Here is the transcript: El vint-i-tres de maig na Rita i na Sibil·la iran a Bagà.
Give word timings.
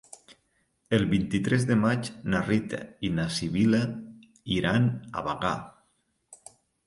El 0.97 1.03
vint-i-tres 1.09 1.65
de 1.71 1.75
maig 1.81 2.09
na 2.33 2.39
Rita 2.47 2.79
i 3.09 3.13
na 3.19 3.27
Sibil·la 3.35 3.81
iran 4.57 4.87
a 5.21 5.27
Bagà. 5.31 5.55